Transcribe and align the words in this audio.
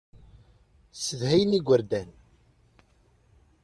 Ssedhayen 0.93 1.57
igerdan. 1.59 2.09